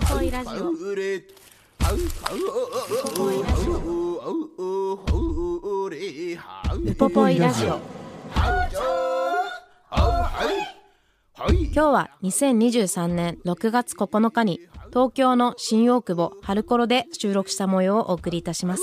[0.00, 0.70] ポポイラジオ。
[0.70, 0.90] ウポ
[3.14, 3.80] ポイラジオ。
[6.74, 7.80] ウポポイラジオ。
[11.72, 18.82] 今日は2023年6月9日に東京の新大久保春コロで収録した模様をお送りいたします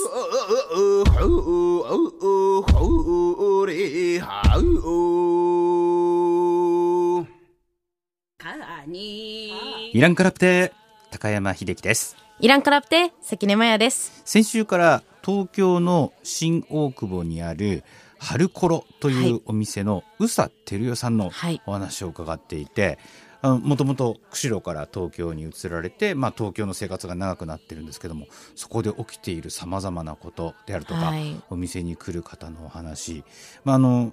[8.48, 10.72] イランカラプテ
[11.10, 12.16] 高山秀樹です。
[12.38, 14.22] イランカラプテ関根麻也です。
[14.24, 17.82] 先週から東京の新大久保にある
[18.20, 21.60] 春コロというお店の宇佐照代さんのはい。
[21.66, 23.00] お話を伺っていて、
[23.42, 31.40] もともと釧路から東京に移られて、まあ、東京の生活が長くなってるんですけどもそこで起きているさまざまなことであるとか、はい。
[31.50, 33.24] お店に来る方のお話、
[33.64, 34.12] まあ、あの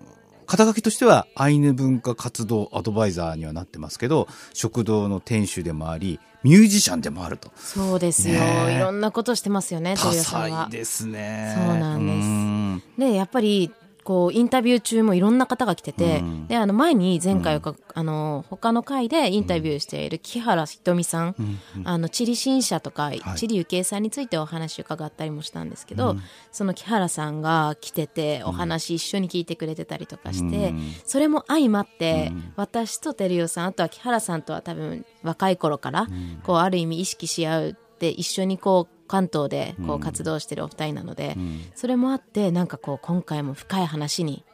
[0.54, 7.52] 肩書きとしてはアイヌ文化活動アドバイザーにはなってますけど食堂の店主でもありミュージシャンでもあると。
[7.56, 8.74] そうですよ、ね。
[8.74, 10.66] えいろんなことしてますよね照多代さんは。
[10.66, 11.56] 彩ですね。
[11.58, 12.28] そうなんです。
[12.28, 12.84] ん。
[13.00, 13.72] でやっぱり
[14.04, 16.48] こうインタビュー中もいろんな方が来てて、うん。
[16.48, 21.60] であの前に前回か、あの他の回でインタビューしている木原ひとみさん、うん。
[21.78, 21.88] うん。
[21.88, 23.22] あの地理新社とか、い。
[23.36, 26.16] 地理ゆきえさんについてお話を伺ったりもしたんですけど、
[26.52, 30.92] その木原さんが来ててお話一緒に聞いてくれてたりとかして、うん。
[31.06, 32.54] それも相まって、うん。
[32.56, 36.08] 私と照代さんあとは木原さんとは多分若い頃から、
[36.44, 41.62] こうある意味意識し合うって一緒にこう関東でこう活動してるお二人なので、うん。
[41.76, 44.46] それもあってなんかこう今回も深い話に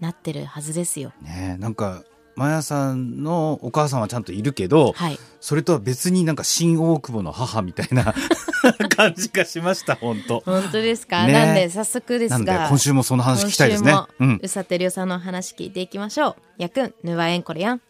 [0.00, 1.12] なってるはずですよ。
[1.22, 2.04] ねなんか
[2.38, 8.14] マヤさんのお母さんはちゃんといるけど、はい、それとは別になんか新大久保の母みたいな
[8.96, 10.40] 感じがしました本当。
[10.46, 13.92] 本当ですか、ねなんで早速ですなんでが今週もその話聞きたいですね。
[14.20, 14.28] うん。
[14.28, 16.36] も宇佐照代さんの話聞いていきましょう。
[16.58, 17.80] やくんぬわえんこれやん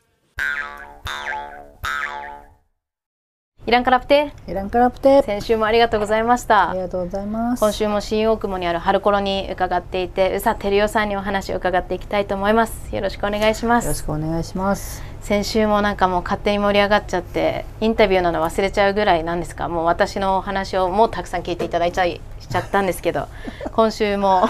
[3.69, 4.33] イランカラプテ。
[4.47, 5.23] イランカラプテ。
[5.23, 6.71] 先週もありがとうございました。
[6.71, 7.61] ありがとうございます。
[7.61, 12.97] 今週も新大久保にある春コロに伺っていて宇佐照代さんにお話を伺っていきたいと思います。
[12.97, 15.03] よろしくお願いしまよろしすくお願いします。
[15.21, 19.69] 先週もなんかもう勝手に盛り上がっちゃってインタビューなの忘れちゃうぐらいなんですか？
[19.69, 23.29] もう私のお話をもうたくさん聞いていただいちゃいしちゃったんですけど
[23.73, 24.49] 今週も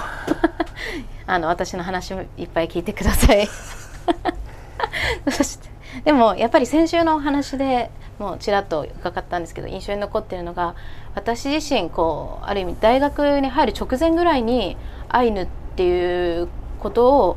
[1.26, 3.48] あの私の話もいっぱい聞いてください。
[5.28, 5.66] そして
[6.04, 10.74] でもやっぱり先週のお話でもうちらっと伺ったんですけど印象に残ってるのが
[11.14, 14.76] 私自身こうある意味大学に入る直前ぐらいに
[15.08, 16.48] アイヌっていう
[16.80, 17.36] ことを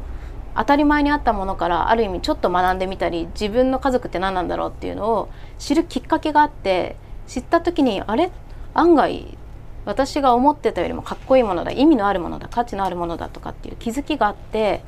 [0.55, 6.97] 当たり前にあったものからある意味ちょっと学んでみたり自分の家族って何なんだろうっていうのを知るきっかけがあって
[7.27, 8.31] 知った時にあれ？
[8.73, 9.37] 案外
[9.85, 14.83] 私が思ってたよりもかっこいいものだ意味のあるものだ価値のあるものだとかっていう気づきがあって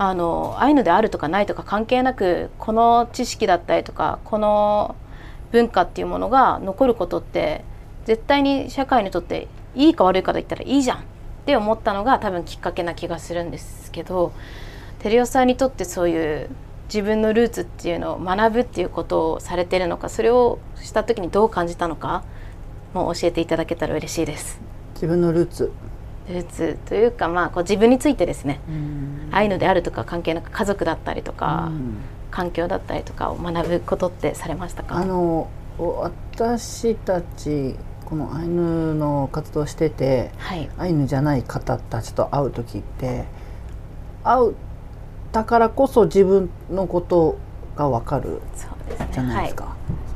[0.00, 4.94] あのアイヌであるとかないとか関係なくこの知識だったりとかこの
[5.50, 7.64] 文化っていうものが残ることって
[8.04, 11.00] 絶対に社会にとっていいか悪いかと言ったらいいじゃんっ
[11.46, 14.32] て思ったのが多分きっかけな気がするんですけど
[15.00, 16.48] 照代さんにとってそういう
[16.86, 22.22] 自分のルーツっていうのを学ぶっていうことをされてるのかそれをした時にどう感じたのか
[22.94, 24.60] も教えていただけたら嬉しいです。
[24.94, 25.72] 自分のルーツ。
[26.28, 28.60] ルーツというかまあこう自分についてですね。
[28.68, 29.28] うん。
[29.32, 31.96] アイヌであるとか関係なく家族だったりとか、うん。
[32.30, 34.96] 環境だったりとかを学ぶことってされましたか？
[34.96, 37.74] あの私たち
[38.04, 40.68] このアイヌの活動しててはい。
[40.76, 43.24] アイヌじゃない方たちと会う時って
[44.24, 44.54] 会う
[45.32, 47.38] だからこそ自分のこと
[47.76, 48.42] がわかる
[49.12, 49.74] じゃないですか、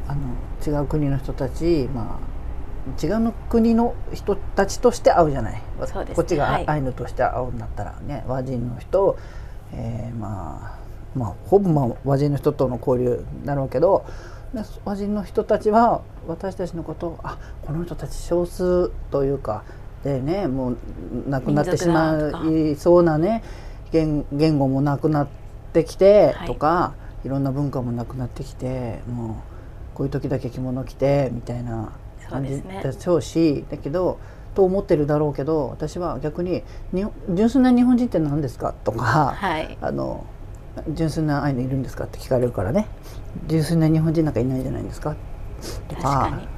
[0.08, 0.20] あの
[0.66, 2.31] 違う国の人たち、まあ、
[3.02, 5.62] 違うの国の人たちとして会うじゃない、ね。
[6.14, 6.66] こっちはい。
[6.66, 8.24] がアイヌとして会うんだったらね。
[8.26, 9.16] 和人の人、
[9.72, 10.82] えーまあ
[11.18, 14.04] まあほぼまあ和人の人との交流になるけど
[14.54, 19.64] で和人の人たちは私たちのことをあこの人たち少数というか
[20.04, 20.76] でねもう
[21.28, 23.42] 亡くなってしまいそうなね。
[23.92, 25.28] 言言語もなくなっ
[25.72, 26.46] てきてはい。
[26.46, 26.94] とか、
[27.24, 29.42] い、ろんな文化もなくなってきても
[29.92, 31.92] うこういう時だけ着物着てみたいな
[32.32, 34.18] 感じでしょうしだけど
[34.54, 36.62] と思ってるだろうけど私は逆に
[36.92, 39.78] 日本純粋な日本人って何ですかとか、はい。
[39.80, 40.26] あの
[40.88, 42.88] 純粋なアイヌいるんですかって聞かれるからね。
[43.46, 45.16] 純粋な日本人なんかいないじゃないですか。
[45.88, 46.48] と確かに。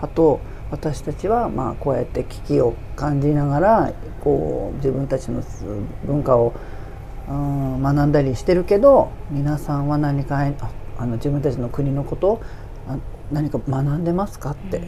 [0.00, 3.92] あと私たちはまあこうやって危機を感じながら
[4.22, 5.42] こう自分たちの
[6.04, 6.52] 文化を、
[7.28, 10.52] うん、学んだりしてるけど皆さんは何かあ
[10.98, 12.40] あの自分たちの国のこと
[13.32, 14.82] 何か学んでますかって。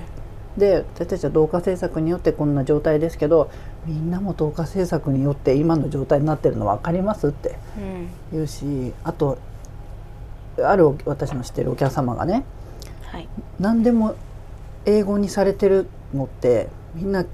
[0.56, 3.48] で私たちは同化政策によってこんな状態ですけど
[3.86, 8.08] みんなも同化政策によって今の状態になってるの分かりますってうん。
[8.32, 9.38] 言うしあと
[10.60, 12.44] ある私の知ってるお客様がね
[13.02, 13.28] はい。
[13.60, 14.16] 何でも
[14.84, 17.24] 英語にされてるのってみんな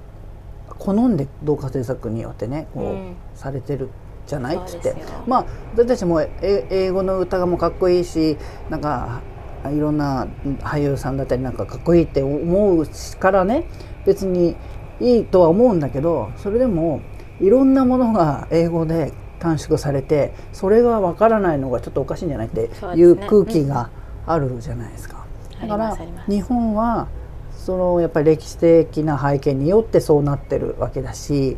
[0.79, 3.17] 好んで同化政策によってねこう、うん。
[3.35, 3.89] されてる
[4.27, 4.97] じゃないっつって
[5.27, 8.37] まあ私たちもえ英語の歌がもかっこいいし
[8.69, 9.23] なんか
[9.70, 10.26] いろんな
[10.61, 12.87] 俳優さんだったりなんかかっこいいって思う
[13.19, 13.64] からね
[14.05, 14.56] 別に
[15.00, 17.00] いいとは思うんだけどそれでも
[17.40, 23.90] いろんなものが英語で短縮されてそれがわからないのがちょっとおかしいんじゃないっていう空気が
[24.26, 25.26] あるじゃないですか。
[25.61, 25.96] だから
[26.28, 27.08] 日本は
[27.50, 31.56] そのやっぱり歴史的な背景によってそうなってるわけだし、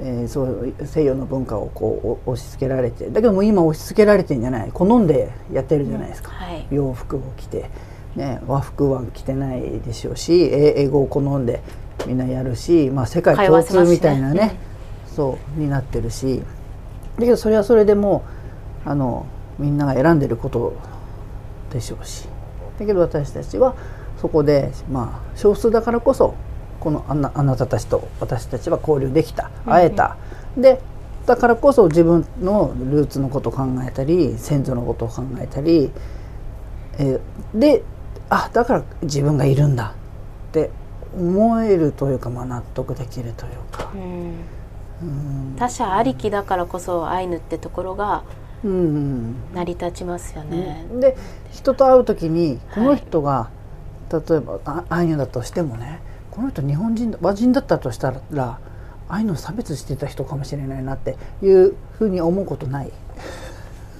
[0.00, 4.70] えーそう西洋の文化をこうお押し付けられてだけどもう今押し付けられてんじゃない。
[4.72, 6.66] 好んでやってるじゃないですか、はい。
[6.70, 7.70] 洋服を着て、
[8.14, 11.60] ね、和服は着てないでしょうしえ英語を好んで
[12.06, 14.56] みんなやるし、まあ、世界共通みたいなね
[15.06, 16.42] そうになってるし。
[17.16, 18.22] だけどそれはそれでも
[18.86, 19.26] うあの
[19.58, 20.74] みんなが選んでること
[21.72, 22.28] でしょうし。
[22.78, 23.74] だけど私たちは
[24.20, 26.34] そこでまあ少数だからこそ
[26.80, 30.16] このあなあなたたちと私たちは交流できた会えた、
[30.56, 30.80] で
[31.26, 35.90] だからこそ自分のルーツのことを考えたり先祖のことを考えたり、
[36.98, 37.82] えーで
[38.30, 39.94] あだから自分がいるんだ
[40.50, 40.70] って
[41.16, 43.90] 思えるというか、まあ、納得できるというか。
[43.94, 44.34] うん。
[45.02, 45.04] う
[45.52, 45.56] ん。
[45.56, 48.24] 他者ありきだからこそアイヌってところが
[48.62, 49.34] うんうん。
[49.54, 50.86] 成り立ちますよね。
[51.00, 51.16] で
[51.52, 53.50] 人と会う時にこの人が、
[54.12, 56.00] 例えばあアイヌだとしてもね
[56.38, 58.58] この人日本人だ和人だったとしたら
[59.08, 62.92] アイヌを差別してた人かもしれないなっていうふうに思うことない？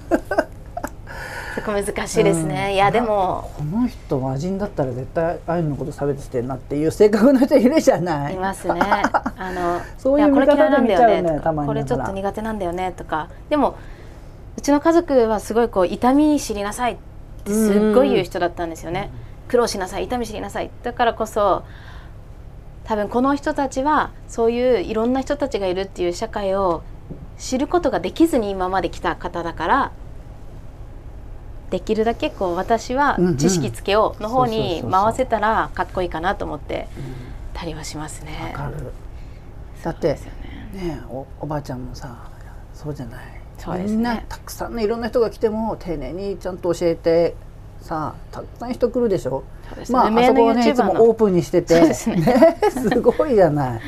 [1.55, 2.67] そこ難しいですね。
[2.69, 2.75] うん。
[2.75, 3.51] いやでも。
[3.57, 8.35] この人和人だったら絶対アイヌのこと差別してるなっていう性格の人いるじゃない？
[8.35, 8.79] いますね。
[9.37, 13.27] あのそういうやこれ見方嫌いなんだよで見ちゃうよねこれちょっと苦手なんだよねとか。
[13.49, 13.75] でも
[14.57, 16.97] うちの家族はすごいこう痛み知りなさいっ
[17.43, 19.09] てすっごい言う人だったんですよね。
[19.49, 20.69] 苦労しなさい痛み知りなさい。
[20.83, 21.63] だからこそ
[22.89, 26.81] 多分この人たちはそういういろんな人たちがいるっていう社会を
[27.37, 29.91] 知ることができずに今まで来た方だから
[31.69, 36.87] できるだけこう私は知識つけようの方に回せたらかっこいいかなと思って
[37.53, 38.53] たりはしますね。
[38.55, 38.91] わかる。
[39.83, 40.31] だってそうですよ
[40.81, 40.95] ね。
[40.95, 42.31] ねおおばあちゃんもさ
[42.73, 43.41] そうじゃない。
[43.59, 43.97] そうですね。
[43.97, 47.35] みんなたくさんのいろんな人が来ても丁寧にちゃんと教えて
[47.81, 49.43] さたくさん人来るでしょ
[49.89, 51.03] まああそこはねいつもの。
[51.03, 51.93] オープンにしてて。
[51.93, 52.17] すね。
[52.17, 53.81] ね すごいじゃない。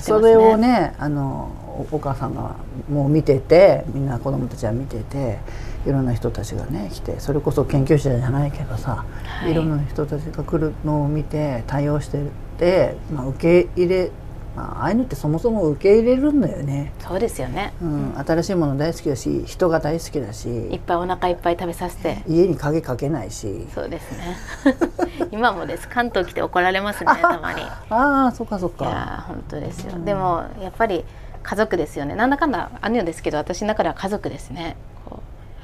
[0.00, 1.50] それをねあの
[1.90, 2.56] おお母さんが
[2.90, 5.38] もう見ててみんな子供たちは見てて
[5.86, 9.52] いろんな人たちがね来てそれこそ研究者じゃないけどさ、はい。
[9.52, 12.18] い、ろんな人たちが来るのを見て対応して
[12.58, 14.10] て、まあ、受け入れ、
[14.56, 17.74] まあ、ああいうのってそもそも受け入れるんだよね、そうですよね。
[17.82, 22.22] うん、新しいもの大好きだし人が大好きだいっしぱいお腹いっぱい食べさせて。
[22.26, 24.36] 家に鍵かけないしそうですね。
[25.30, 25.86] 今もです。
[25.88, 27.12] 関東来て怒られますね。
[27.20, 27.60] たまに。
[27.60, 29.92] いああそっかそっかやー本当ですよ。
[30.02, 31.04] でもやっぱり
[31.42, 32.14] 家族ですよね。
[32.14, 34.76] なんだかんだアイヌですけど、私の中では家族ですね。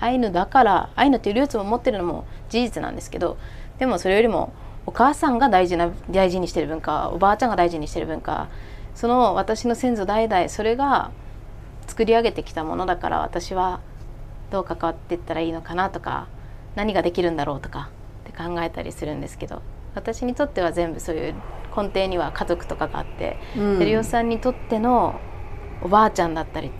[0.00, 3.38] アイヌだからアイヌっていうルーツを持ってるのも事実なんですけど、
[3.78, 4.52] でもそれよりも
[4.84, 8.48] お母さんが大事な大事にしてる文化、おばあちゃんが大事にしてる文化、
[8.94, 11.10] その私の先祖代々それが
[11.86, 13.80] 作り上げてきたものだから私は
[14.50, 16.28] どう関わっていったらいいのかなとか
[16.74, 17.90] 何ができるんだろうとか
[18.28, 19.62] って考えたりするんですけど
[19.94, 21.34] 私にとっては全部そういう
[21.76, 23.78] 根底には家族とかがあって、うん。
[23.78, 25.20] 照代さんにとっての
[25.82, 26.70] おばあちゃんだったり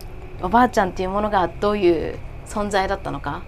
[0.41, 3.43] おばあちゃんっていうものがどういう存在だったのか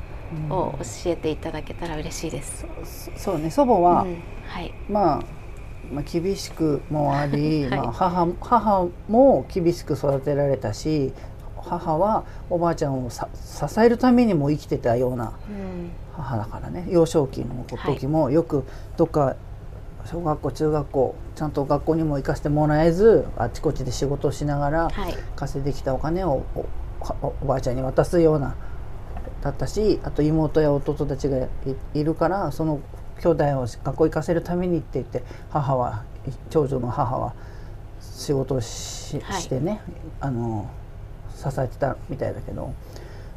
[0.49, 2.65] を教えていただけたら嬉しいです。
[2.83, 4.21] そそうね祖母は、うん。
[4.47, 5.23] はい、まあ、
[5.91, 7.79] まあ厳しくもあり、はい。
[7.79, 11.13] まあ、母母も厳しく育てられたし
[11.57, 15.91] 母はおばあちゃんをさ支えるためにも生きてたようなうん。
[16.13, 16.85] 母だからね。
[16.89, 18.63] 幼少期の時もよく
[18.97, 19.35] どっか
[20.05, 25.15] 小学校中学校ちゃんと学校にも行かせてもらえずあちこちで仕事をしながらはい。
[25.35, 26.43] 稼いできたお金を
[27.41, 28.55] おばあちゃんに渡すような
[29.41, 31.49] だったしあと妹や弟たちがい
[31.93, 32.79] いるからその
[33.25, 36.03] 兄弟を学校行かせるためにって言って母は
[36.51, 37.33] 長女の母は
[37.99, 39.41] 仕事をし,、はい。
[39.41, 39.81] してね
[40.19, 40.69] あの
[41.35, 42.73] 支えてたみたいだけど。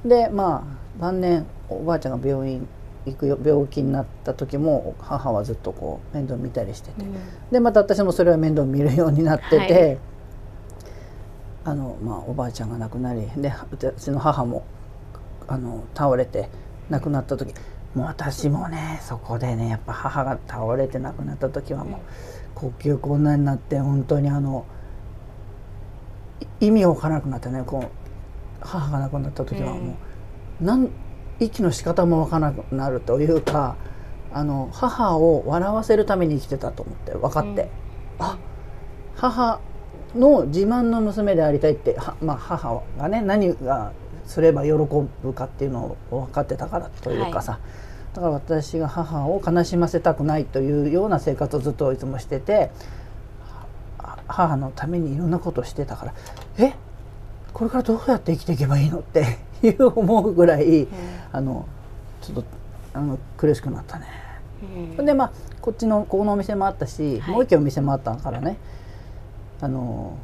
[0.05, 0.65] でま
[0.99, 2.69] あ晩年おばあちゃんが病院
[3.05, 7.05] 行くよ病気になった時も母はずっとこう面倒見たりしてて、
[7.51, 9.99] でまた私もそれは面倒見るようになってて、はい。
[11.65, 14.65] あのまあおばあちゃんが亡くなりで私の母も
[15.49, 16.49] あの倒れて
[16.91, 17.55] 亡くなった時
[17.99, 22.01] もう私もねそこでねやっぱ母が倒れて亡くなった時はもう
[22.55, 24.65] 呼吸困難になって本当にあの
[26.61, 27.91] い意味をわからなくなってねこう
[28.61, 29.97] 母が亡くなった時はも
[30.61, 30.91] う、なん
[31.41, 33.75] 息の仕方もわからなくなるというか
[34.33, 37.69] あの母を笑わせるために生きてたと思って分かって、
[38.21, 38.39] あ
[39.17, 39.61] 母
[40.15, 43.93] の自慢の娘でありたいっては、まあ、母がね何が
[44.29, 47.59] すれば喜ぶかっていうのを分かってたからというかさ、
[48.15, 52.71] だから私が母を悲しませたくないというような生活をずっといつもしてて
[53.99, 56.15] は母のためにいろんなことをしてたから
[56.59, 56.75] え？
[57.53, 59.01] これからどうやって生きていけばいいの？
[59.01, 60.87] って いう思うぐらい、
[61.33, 61.67] あの
[62.21, 62.45] ちょっと
[62.95, 64.07] あの苦しくなったね。
[64.99, 65.07] うん。
[65.07, 67.35] でまあこっちのここのお店もあったし、はい。
[67.35, 68.59] もう一軒お店もあったからね。
[69.61, 70.17] あの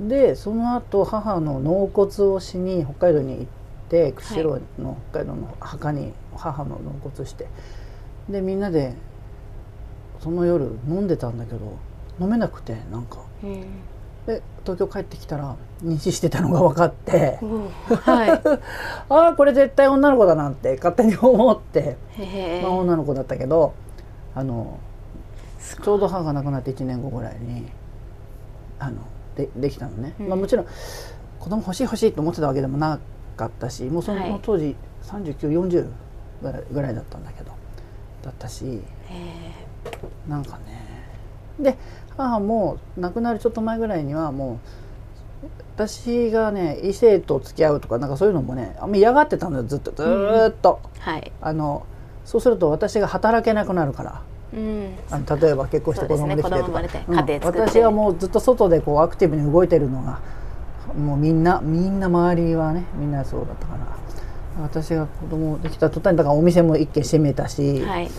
[0.00, 3.46] でその後母の納骨をしに北海道に行っ
[3.88, 7.46] て釧路の北海道の墓に母の納骨して
[8.28, 8.94] でみんなで
[10.20, 11.78] その夜飲んでたんだけど
[12.20, 13.18] 飲めなくてなんか。
[13.42, 13.66] うん
[14.26, 17.40] で東京帰ってきたら妊娠してたのが分かって。
[17.42, 18.30] お はい。
[19.08, 21.96] ああこれ絶対女の子だなんて勝手に思って。
[22.62, 23.74] まあ、女の子だったけど
[24.34, 24.78] あの
[25.82, 27.66] ちょうど母が亡くなって1年後ぐらいに
[28.78, 28.98] あの
[29.36, 30.28] でできたのね、うん。
[30.28, 30.66] まあ、もちろん
[31.38, 32.98] 子供欲しい欲しいと思ってたわけでもな
[33.36, 34.40] かったしもうその,、はい。
[34.42, 35.86] 当時3940
[36.42, 37.52] ぐらいぐらいだったんだけど
[38.22, 40.82] だったしへなんかね。
[41.58, 41.76] で
[42.16, 44.54] 母も亡くなるちょっと前ぐらいにはも
[45.42, 45.46] う
[45.76, 49.90] 私がね異性と付き合うとかなんかそういうのもねあんま嫌がってたのよずっと。
[49.92, 50.80] ずーっと。
[50.96, 51.32] えはい。
[51.40, 51.86] あの
[52.24, 54.22] そうすると私が働けなくなるから
[54.54, 54.94] うん。
[55.10, 56.88] あの例えば結婚して子供できてとか、ね。
[57.08, 57.16] うん。
[57.42, 60.20] 私はもうずっと外でこうアクティブに動いてるのが
[60.96, 64.02] もうみんなみんな周りはねみんなそうだったから。
[64.60, 68.10] 私が子供できた途端にだからお店も一軒閉めたし、はい。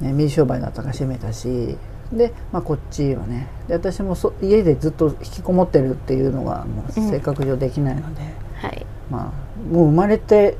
[0.00, 1.76] ね、水商売だったから閉めたし。
[2.12, 3.48] で、まあ、こっちはね。
[3.66, 8.22] で私もそ家でずっと引きこもってるっていうのがもう性格上できないので。
[8.54, 8.86] はい。
[9.10, 10.56] まあ、もう生まれて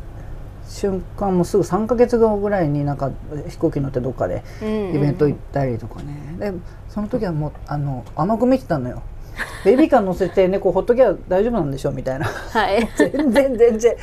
[0.69, 3.11] 瞬間もうすぐ3ヶ月後ぐらいになんか
[3.49, 4.65] 飛行機乗ってどっかでイ
[4.99, 6.53] ベント行ったりとかね、で
[6.89, 9.03] その時はもうあの甘く見てたのよ。
[9.65, 12.27] ベビーカー乗せて猫ほっときゃ大丈夫なんでしょみたいな。
[12.27, 12.89] はい。
[12.97, 13.97] 全然全然。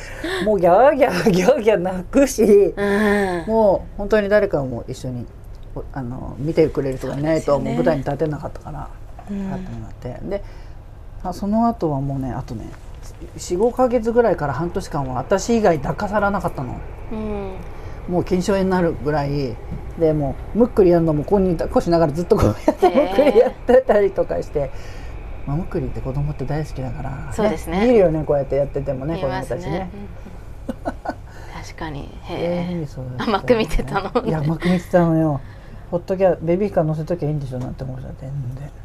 [0.44, 5.26] もうギャーギャーギャーギャー泣くしうんもう本当に誰かも一緒に
[5.74, 8.90] おあの見てくれる人がいないとねもう舞台に立てなかったから
[9.30, 9.48] うん。
[9.48, 10.20] 立ってもらって。
[10.28, 10.44] で
[11.22, 12.68] あその後はもうねあとね
[13.36, 16.80] 45ヶ月ぐらいから半年間は私以外抱かさらなかったの。
[17.12, 17.52] うん。
[18.08, 19.56] もう腱鞘炎になるぐらい
[19.98, 24.70] でもうむっくりやるのもここにこしながらずっとこうやってむっくりやってたりとかして、
[25.46, 27.86] まあ、むっくりって子供って大好きだから、そうですね。
[27.86, 29.90] 見るよねこうやってやっててもね子供たちね。
[29.94, 30.22] うん
[31.62, 32.08] 確かに。
[32.24, 34.22] へにそう甘く見てたの。
[34.22, 35.40] ねいや甘く見てたのよ。
[35.90, 38.68] ほっときゃベビーカー乗せときゃいいんでしょなんて思ってた全然。
[38.68, 38.81] え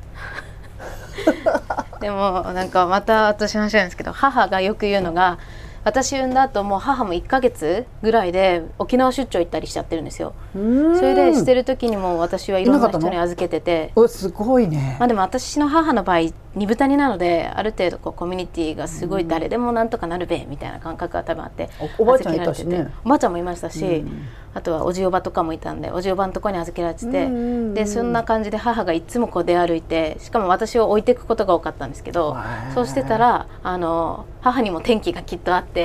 [2.00, 5.40] でもなんかまた私の話なんですけど母がよく言うのが
[5.88, 10.34] 私産んだ後もう母も1ヶ月ぐらいで沖縄出張行ったりしちゃってるんですよ。
[10.54, 13.94] そそれでしてる時にも私はいろんいな人に預けてて。
[13.96, 14.98] おすごいね。
[15.00, 22.92] まあでも私の母の場合二豚になのである程度こうコミュニティがすごい誰でもなんとかなるべみたいな感覚が多分あっておおばあちゃんいたしね。
[23.06, 24.28] おばあちゃんもいましたし、うん。
[24.56, 27.30] あとはおじおばとかもいたんでおじおばのところに預けられてて、
[27.76, 32.36] でそんな感じで母がいつもこう出歩いてしかも私を置いていくことが多かったんですけど
[32.74, 35.77] そうしてたらあの母にも転機がきっとあって、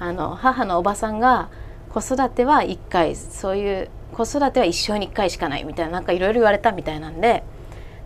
[0.00, 1.48] あの母のおばさんが
[1.90, 7.42] 子育ては1回そういう子育ては一生に1回しかないみたいななんかいろいろ言われたみたいなんで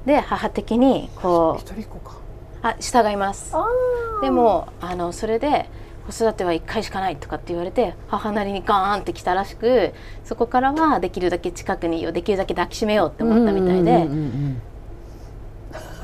[0.07, 2.23] で母的にこう一人っ子か。
[2.65, 3.55] あ従います。
[4.23, 5.69] でもあのそれで
[6.07, 9.93] 子育ては1回しかないとかって言われて母なりにガーンってきたらしく
[10.25, 14.63] そこからはできるだけ近くにいようできるだけ抱きしめようって思ったみたいで、うんうんうんうん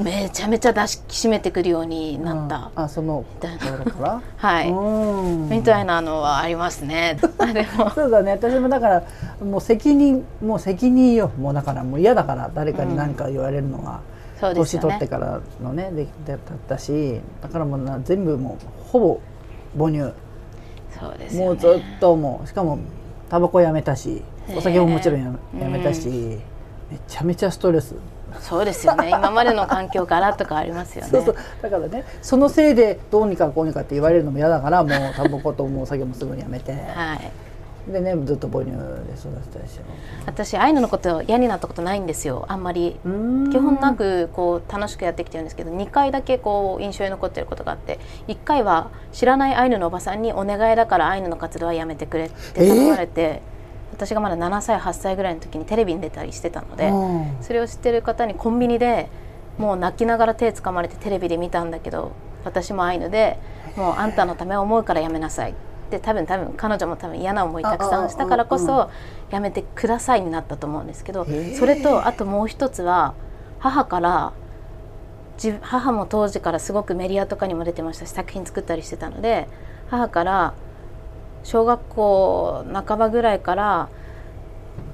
[0.03, 3.25] めちゃめちゃ抱きしめてくるようになった、あその
[4.37, 5.49] はい、うん。
[5.49, 7.19] みたいなのはありますね。
[7.39, 7.91] あでも。
[7.91, 8.33] そうだね。
[8.33, 9.03] 私もだから
[9.45, 11.31] もう責任もう責任よ。
[11.39, 14.01] もうだからもう嫌だから誰かに何か言われるのが、
[14.41, 16.39] そうですよ年取ってねからのねでだっ
[16.69, 19.21] たしだからもうな全部もうほぼ
[19.77, 20.13] 母乳。
[20.99, 21.47] そうですよね。
[21.47, 22.79] もうずっともうしかも
[23.29, 24.23] タバコやめたし
[24.57, 26.09] お酒ももちろんやめうんやめたし、
[26.91, 27.95] めちゃめちゃストレス
[28.41, 29.11] そうですよね。
[29.11, 31.11] 今までの環境ガラッと変わりますよね。
[31.11, 31.37] そうそう。
[31.63, 37.31] だからねそのせいでどうにかこうにかって言われるのも嫌だからもうタバコともうお酒もすぐにやめて、はい。
[37.93, 38.77] でねずっと母乳で
[39.15, 39.83] 育てたでしょ
[40.27, 42.45] 私アイヌのこと嫌になったことないんですよ。
[42.49, 43.01] あんまり。
[43.03, 53.41] 基本なくこう楽しくやってきてるんですけど2回だけこう印象に残ってることがあって1回は知らないアイヌのおばさんに「お願いだからアイヌの活動はやめてくれ」って頼まれて、
[53.99, 57.37] 私がまだ7歳8歳ぐらいの時にテレビに出たりしてたのでうん。
[57.43, 59.09] それを知ってる方にコンビニで
[59.59, 62.13] もう泣きながら手つかまれてテレビで見たんだけど
[62.45, 63.39] 私もアイヌで
[63.77, 65.55] もうあんたのためを思うからやめなさいっ
[65.91, 68.91] て多分多分彼女も多分嫌な思いたくさんしたからこあああそ
[69.31, 71.27] やめてくださいになったと思うんですけど
[71.59, 73.15] それとあともう一つは
[73.59, 74.33] 母から
[75.43, 79.49] 自母も当時からすごくメディアとかにも出てましたし作品作ったりしてたので
[79.89, 80.55] 母から
[81.49, 83.89] 小学校半ばぐらいから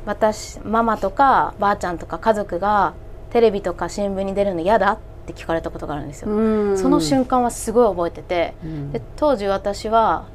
[0.06, 2.94] 私ママとかばあちゃんとか家族が
[3.30, 6.30] テレビとか新聞に出るの嫌だって聞かれたことがあるんですよ。
[6.30, 10.26] うんその瞬間はすごい覚えてて、うんで当時私は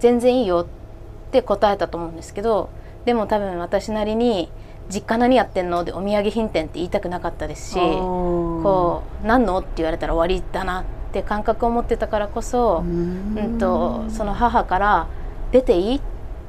[0.00, 2.68] 全然いいよって答えたと思うんですけど
[3.04, 4.50] でも多分私なりに
[4.90, 15.06] 「実家何やってんの?」でお土産品店って言いたくなかったですしこう「何の?」って言われたら終わりだなって感覚を持ってたからこそ、うんうん、とその母から
[15.54, 16.00] 「出ていい?」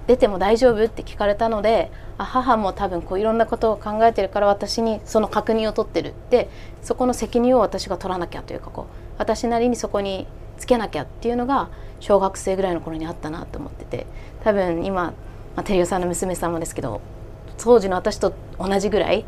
[0.08, 0.84] 出ても大丈夫？
[0.84, 6.14] って聞かれたのであ母も多分こういろんなことを考えてるから私にその確認を取ってる。
[6.30, 6.50] で
[6.82, 8.86] そこの責任を私が取らなきゃというかこう
[9.18, 11.70] 私なりにそこにつけなきゃっていうのが
[12.00, 14.06] 小学生ぐらいの頃にあったなと思ってて
[14.44, 15.14] 多分今、ま
[15.58, 17.02] あ、テリオさんの娘さんもですけど
[17.58, 19.26] 当時の私と同じぐらい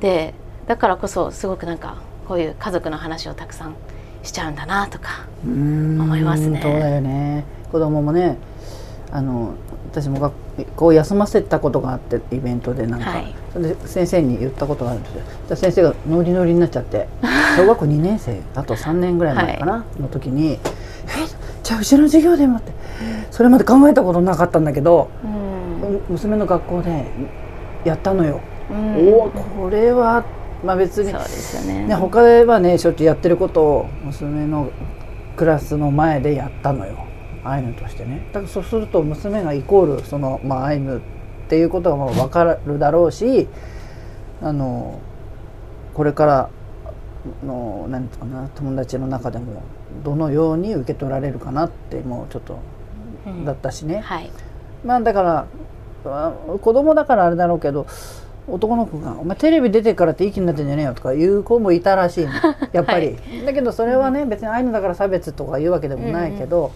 [0.00, 0.34] で
[0.66, 3.76] だからこそすごくなんかこういう家族の話をたくさん
[4.22, 6.60] しちゃうんだなとかうん思いますね。
[6.60, 7.44] そうだよね。
[7.70, 8.38] 子供もね
[9.10, 9.54] あの
[9.90, 10.32] 私も学
[10.76, 13.34] 校休ませたことがあってイベントでなんか、はい。
[13.86, 15.22] 先生に言ったことがあるんですよ。
[15.48, 17.08] じゃあ先生がノリノリになっちゃって
[17.56, 20.58] 小学校2年生あと3年ぐらい前かな、の時に「え
[21.62, 22.72] じゃあうちの授業でも」って
[23.30, 25.26] それまで考えたことなかったんだけど、う
[25.86, 26.00] ん。
[26.10, 27.04] 娘の学校で
[27.84, 28.40] やったのよ。
[28.70, 29.08] うん。
[29.14, 30.24] おおこれは
[30.64, 31.86] まあ別にそうですよね。
[31.86, 34.68] ね、他ではねしょっちゅうやってることを娘の
[35.36, 37.06] クラスの前でやったのよ
[37.50, 38.26] アイヌとしてね。
[38.32, 41.00] だからそうすると娘がイコールその、まあ、アイヌっ
[41.48, 43.48] ていうことがまあ分かるだろうし
[44.42, 45.00] あの
[45.94, 46.50] これから
[47.44, 49.62] の何て言うかな友達の中でも
[50.04, 52.58] どのように受け取られるかなってもうちょっと
[53.26, 53.44] うん。
[53.44, 54.30] だったしね、はい。
[54.84, 55.46] まあだから
[56.04, 57.86] あ子供だからあれだろうけど
[58.48, 62.32] 男の子が「お前テレビ出てからっていい気になってんじゃねえよ」とか言う子もいたらしいの。
[62.72, 66.70] やっぱり、 だけどそれはね別にアイヌだから差別とか言うわけでもないけど、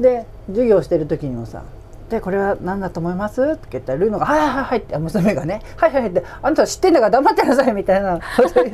[0.00, 1.62] で授業してる時にもさ
[2.10, 7.06] 「でこれは何だと思います?」って言ったらルーノが「はいはいはいはい」って娘がね「はいはいはい」って「あんたは知ってんだか？
[7.06, 8.64] ら黙ってなさい」みたいなこと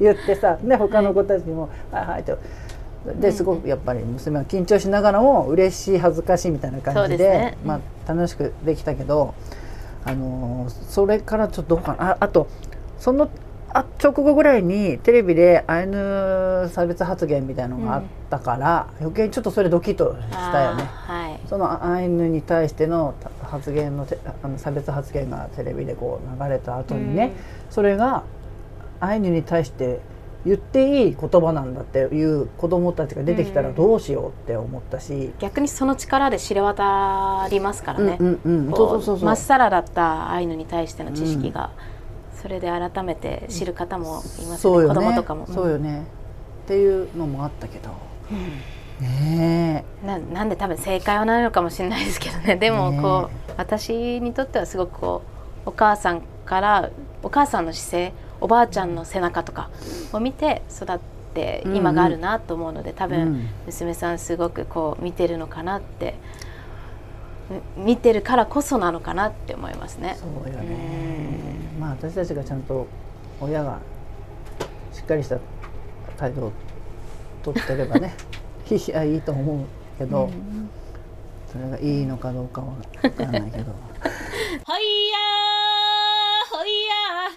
[0.00, 2.36] 言ってさで他の子たちにも「はいはい」って。
[3.20, 9.32] ですごくやっぱり娘は緊張しながらも嬉しい恥ずかしいみたいなそ感じでうですねまあ、楽しくできたけど、
[10.04, 12.48] あのーそれからちょっとどうかなああと
[12.98, 13.28] その
[13.70, 20.84] あ直後ぐらいにテレビでアイヌ差別発言みたいのがあったから、余計にちょっとそれドキッとしたよね。
[20.84, 21.40] はい。
[21.48, 27.32] そのアイヌに対しての発言のてあの差別発言がテレビでこう流れた後にね、
[27.70, 28.24] それが
[29.00, 30.00] アイヌに対して
[30.46, 39.26] 言っていい言葉なんだっていう子供たちが出てきたらどうしようって思ったし、逆にその力で知れ渡りますからね、うんうんうんこそうそうそうそう。
[39.26, 41.70] まっさらだったアイヌに対しての知識が、
[42.40, 44.88] それで改めて知る方もいますよね。
[44.88, 44.94] ね。
[44.94, 45.46] 供とかも。
[45.46, 46.02] そうよね。
[46.64, 47.90] っていうのもあったけど、
[49.00, 52.56] ねななんで多分正解はないのかもしれないですけどね。
[52.56, 55.22] でもねこう、私にとってはすごくこ
[55.66, 56.90] うお母さんから
[57.22, 59.70] お母さんの姿勢おばあちゃんの背中とか
[60.12, 60.98] を見て育っ
[61.34, 63.48] て今があるなと思うので、多分、うん。
[63.66, 66.14] 娘さんすごくこう見てるのかなって
[67.76, 70.16] み見てるからこそなのかなって思いますね。
[70.20, 71.27] そうよね
[71.88, 72.86] まあ私たちがちゃんと
[73.40, 73.80] 親が
[74.92, 75.38] しっかりした
[76.18, 76.52] 態度を
[77.42, 78.14] 取ってればね
[78.70, 79.64] いやいいと思う
[79.98, 80.30] けど、
[81.50, 83.72] それがいいのかどうかは分からないけど。
[84.64, 87.32] ほいやーほいや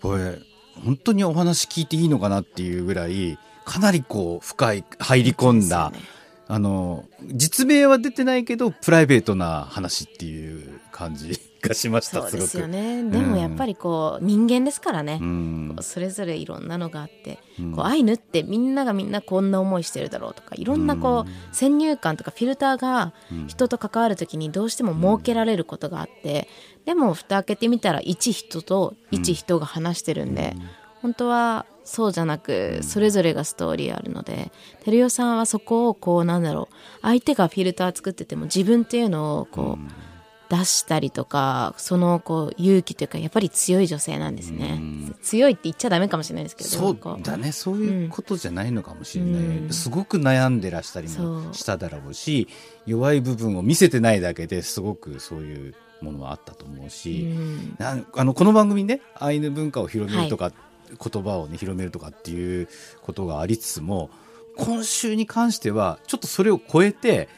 [0.00, 0.38] これ
[0.84, 5.98] 本当にお話聞いていいのかなっていうぐらいかなりこう深い入り込んだ、ね。
[6.46, 12.58] あの実名は出てないけどプライベートな話っていう感じがしましたそうです。
[12.58, 13.02] よね。
[13.02, 15.76] でもやっぱりこう人間ですからね、うん。
[15.80, 17.72] それぞれいろんなのがあって、うん。
[17.72, 23.12] こうアイヌってみんながみんなこんな思いしてるだろうとかいろんなこう、先入観とかフィルターが
[23.46, 26.48] 人と関わる時にどうしても設けられることがあって、
[26.84, 30.54] でも蓋開けてみたら一人と一人が話してるんで、
[31.02, 34.50] 本当はそうじゃなくそれぞれがストーリーあるので
[34.84, 40.05] 照代さんはそこをこうなんだろう相手がフィルター作ってても自分っていうのをこう、
[40.48, 44.80] 出したりとかそのこう勇気というかやっぱり強い女性なんですね、
[45.22, 47.52] 強いって言っちゃダメかもしれないですけどそうだね。
[47.52, 49.70] そういうことじゃないのかもしれない、うん。
[49.70, 52.48] すごく悩んでらしたりもしただろうし
[52.86, 57.76] 弱い部分を見せてないだけですごくそういうものはあったと思うし、うん。
[57.78, 60.52] なんあのこの番組ねアイヌ文化を広めるとか、
[60.88, 62.68] 言葉をね広めるとかっていう
[63.02, 64.10] ことがありつつも
[64.56, 67.28] 今週に関してはちょっとそれを超えてん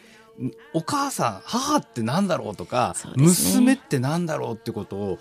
[0.72, 5.18] お母さん母ってなんだろうとか、ね娘ってなんだろうってことを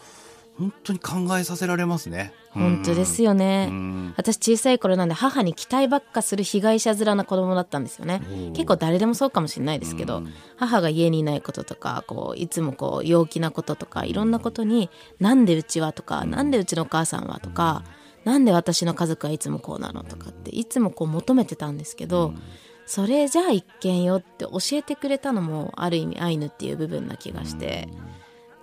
[0.57, 2.33] 本当に考えさせられますね。
[2.51, 14.89] 本当ですよね、うん私小さい頃なんで母に期待ばっかする被害者面な子供だったんですよね結構誰でもそうかもしれないですけど、うん母が家にいないこととかこういつもこう陽気なこととかいろんなことに
[15.21, 17.83] 「なんでうちは?」とか「なんでうちのお母さんは?」とか
[18.25, 22.33] 「なんで私の家族はいつもこうなの?」とかっていつもこう求めてたんですけど、
[22.87, 27.89] それじゃあ一見よって教えてくれたのもある意味アイヌっていう部分な気がして、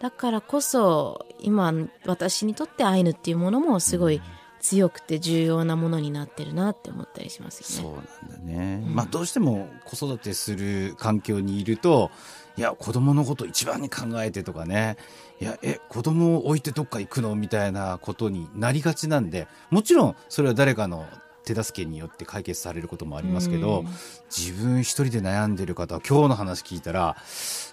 [0.00, 1.72] だからこそ今
[2.06, 4.20] 私にとってアイヌっていうものもすごい
[4.60, 8.02] 強くて重要なものになってるなって思ったりしますそようね。
[8.30, 12.10] なんだね、まあどうしても子育てする環境にいると
[12.56, 14.96] いや子供のこと一番に考えてとかね。
[15.38, 17.34] いやえ子供を置いてどっか行くの？
[17.34, 21.06] みたいなことになりがちなんでもちろんそれは誰かの
[21.44, 23.88] 手助けによって解決されることもありますけど、うん。
[24.36, 27.16] 自分一人で悩んでる方は今日の話聞いたら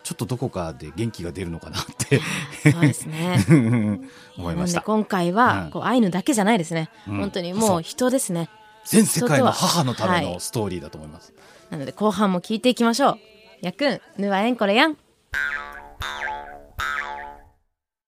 [0.03, 2.21] ちょっとどこかで元気が出るのかなって
[2.71, 3.39] そうですね。
[4.37, 4.81] 思いました。
[4.81, 5.71] 今回は、うん。
[5.71, 7.17] こうアイヌだけじゃないですね、うん。
[7.19, 8.49] 本当にもう人ですね。
[8.85, 10.39] 全世界の母のためのはい。
[10.39, 11.33] ストーリーだと思います、
[11.69, 13.17] なので後半も聞いていきましょう。
[13.61, 14.97] やっくんぬわえんこれやん。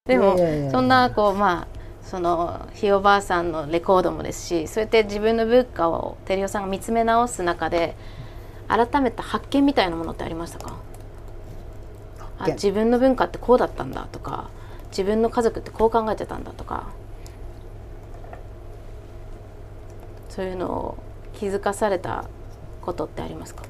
[0.05, 0.35] でも
[0.71, 1.82] そんなこうまあ
[2.13, 7.95] そのひいおばあさんのレコードもですしそうやって自分の文化を照代さんが見つめ直す中で
[8.67, 10.75] 改めた発見みたいなものってありましたか？
[12.37, 14.51] あ自分の文化ってこうだったんだとか
[14.89, 16.91] 自分の家族ってこう考えてたんだとか
[20.29, 20.97] そういうのを
[21.33, 22.25] 気づかされた
[22.83, 23.63] ことってありますか？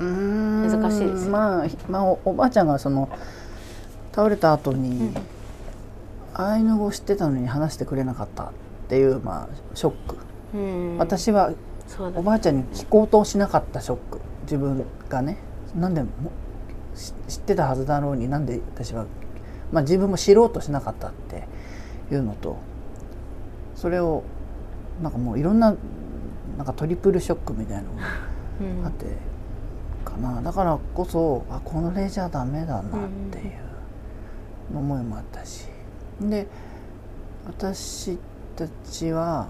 [0.00, 0.70] うーん。
[0.70, 3.08] 難しいですよまあ、まあ、おおばあちゃんがその
[4.12, 5.14] 倒れた後に、
[6.34, 8.50] アイヌ語を知ってたのに話してくれなかったっ
[8.88, 10.16] ていう、まあ、ショック、
[10.54, 10.98] うん。
[10.98, 11.52] 私は
[12.16, 14.20] おばあちゃんに聞こうとしなかったショック。
[14.42, 15.38] 自分がね
[15.74, 16.02] なんで
[17.28, 19.06] 知ってたはずだろうになんで私は、
[19.72, 21.48] まあ、自分も知ろうとしなかったって
[22.12, 22.58] いうのと
[23.74, 24.22] それを
[25.02, 25.74] なんかもういろんな
[26.58, 28.02] なんかトリプルショックみたいなのが
[28.60, 28.86] うん。
[28.86, 29.06] あって
[30.04, 30.42] かな。
[30.42, 33.52] だからこそあこの例じゃダメだなっていう
[34.74, 35.66] 思いもあったし
[36.20, 36.46] で
[37.46, 38.18] 私
[38.56, 39.48] たちは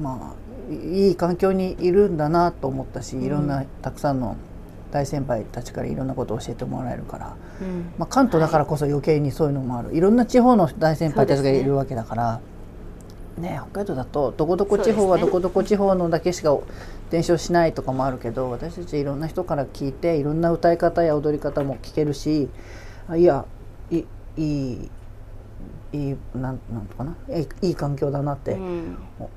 [0.00, 4.36] まあいいい環境にいるんだなと思ったしいろんなたくさんの
[4.90, 7.92] 大先輩たちからいろんなことを教えてもらえるから、うん。
[7.96, 12.40] まあ、関東だからこそ余計にそういうのもある、い、ろんな地方の大先輩たちがいるわけだから。
[13.38, 16.58] ね、北海道だとどこどこ地方はどこどこ地方のだけしか
[17.10, 22.50] 伝承しないとかもあるけど私たちいろんな人から聞いていろんな歌い方や踊り方も聞けるし
[23.08, 23.46] あいや
[23.90, 24.04] い
[24.36, 24.90] い
[25.92, 28.58] いいいなんなんとかないいいい環境だなって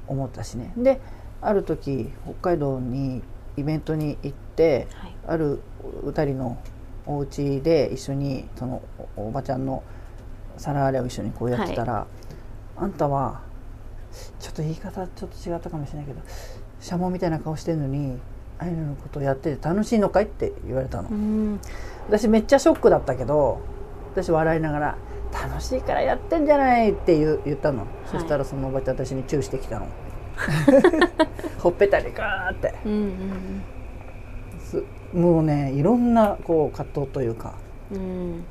[0.08, 0.74] 思ったしね。
[0.78, 1.02] で
[1.42, 3.22] ある時北海道に
[3.58, 5.16] イベントに行って、はい。
[5.28, 5.62] ある
[6.04, 6.58] 歌りの
[7.06, 8.82] お家で一緒にその
[9.16, 9.84] おおばちゃんの
[10.58, 12.08] 皿洗いを一緒にこうやってたら、
[12.78, 13.42] あんたは
[14.40, 16.22] ちょっと言い方ちょっと違ったかもしれないけど
[16.80, 18.18] シャモみたいな顔してるのに
[18.60, 20.26] アイヌのことをやってて楽しいのかい？
[20.26, 21.60] って言われたの、うん。
[22.08, 23.62] 私めっちゃショックだったけど
[24.14, 24.98] 私笑いながら
[25.34, 29.88] 「楽しいからやってんじゃない」って言う言ったの、そしたらそのおばちゃん私にチューしてきたの。
[31.60, 32.74] ほっぺたにガーって。
[32.86, 33.64] うんうん
[34.60, 37.54] すもうねいろんなこう葛藤というか。
[37.92, 38.44] うん。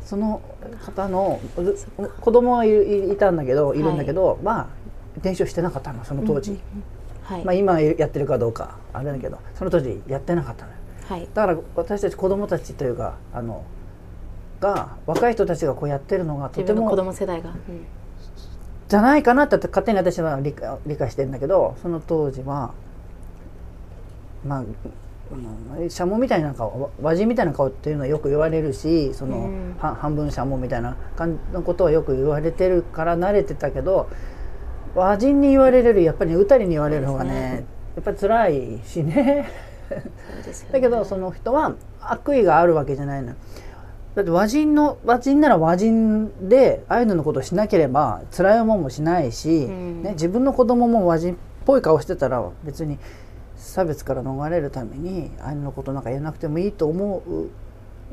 [0.00, 0.40] その
[0.84, 3.82] 方のう子供はいいいたんだけどい。
[3.82, 4.66] るんだけど、まあ
[5.20, 6.60] 伝承してなかったのその当時、
[7.22, 10.78] はい、まあ今やってるかどうかあれだけどその当時やってなかったのよ。
[11.08, 11.28] はい。
[11.34, 13.64] だから私たち子供たちというかあの
[14.60, 17.86] が若い人たちがこうやってるのがとて自分の子も供世代が、うん
[18.88, 22.72] じゃないかなって勝手に私は理解理解してるんだけどその当時は
[24.44, 29.76] まあうんシャモみたいな顔和人みたいな顔っていうのはよく言われるしその、うん。
[29.76, 34.08] は半分シャモみたいな感じのことはよく言われてるから慣れてたけど
[34.94, 37.66] 和人に言われるよりやっぱり歌りに言われる方がねね。
[37.96, 39.14] やっぱり辛いしね。
[39.14, 39.50] ね。
[40.70, 43.36] だけどその人は悪意があるわけじゃないのよ
[44.16, 50.02] だって和人の和人なら和人でアイヌのことをしなければ辛い思いもしないし、うん。
[50.02, 52.98] ね、自分の子供も和人っぽい顔してたら別に
[53.56, 57.50] 差別から逃れるためにアイヌのことなんか言えなくてもいいと思う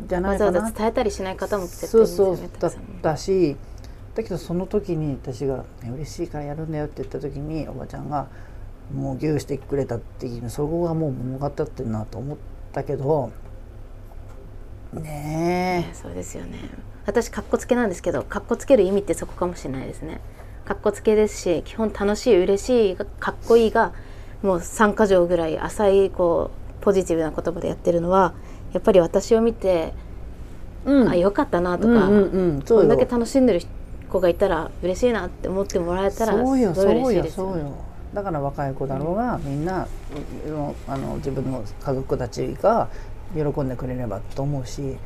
[0.06, 0.46] じゃないかな。
[0.48, 3.56] わざわざ伝えたりしない方も絶対いそうますよねそうだったくさんたし
[4.14, 8.28] だけどその時に私が、ね「嬉しいからやるんだよ」って言った時におばちゃんが
[8.94, 12.38] もう牛してくれたっていうそこがもう物語ってるなと思っ
[12.74, 13.32] たけど
[15.02, 15.96] ねえ。
[15.96, 16.58] そうですよね。
[17.06, 20.22] 私かっこつけなんですけどかっこつける意味ってそこかもしれないですね。
[20.66, 23.94] かっこつけですし基本楽しい嬉しいかっこいいが
[24.42, 28.34] もう3か条ぐらい浅いこうポジティブな言葉でやってるのは
[28.72, 29.94] やっぱり私を見て、
[30.86, 31.10] うん。
[31.10, 32.62] あよかったなとか、うんうんうん。
[32.66, 32.90] そうよ。
[32.90, 33.62] こんだけ楽しんでる
[34.10, 37.72] 子がいたら嬉しいなって思ってもらえたらすごいそうよそう嬉しいよですよね。
[38.14, 39.88] だから若い子だろうが、みんな
[40.48, 42.88] うんあの自分の家族たちが
[43.34, 44.98] 喜んでくれればと思うし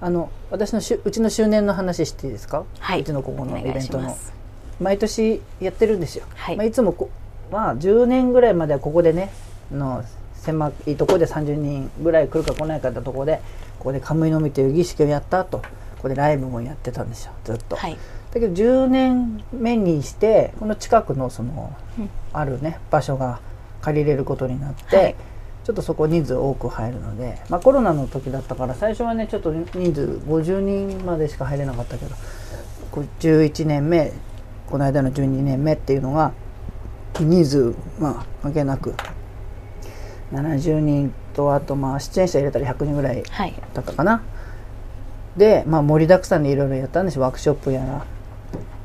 [0.00, 3.00] あの私のしゅうちの周年の話していいですか、はい。
[3.00, 4.16] うちのここのイベントの。
[4.80, 6.56] 毎年やってるんですよ、はい。
[6.56, 7.08] まあ、いつもこ
[7.50, 9.30] まあ10年ぐらいまではここでね
[9.72, 13.40] あの狭いところで30人ぐらい来るか来ないかってところで
[13.78, 15.64] ここでカムイのみという儀式をやった後こ
[16.02, 17.76] こでライブもやってたんですよずっと。
[17.76, 17.96] はい。
[18.32, 22.10] だけど10年目にしてこの近くのその、うん。
[22.32, 23.38] あるね場所が
[23.80, 25.14] 借りれることになって、はい
[25.64, 32.14] ちょっとそこ人数多く入るので、まあ、コロナの時だったから最初はねちょっと人数50人までしか入れなかったけど
[32.90, 34.12] こう11年目
[34.66, 36.32] この間の12年目っていうのが
[37.18, 38.94] 人数まあ関係なく
[40.32, 44.22] 70人とあとまあ出演者入れたら100人ぐらいはいだったかな。
[45.36, 47.18] で、まあ、盛りだくさんでいろいろやったんです。
[47.18, 48.06] ワークショップやら、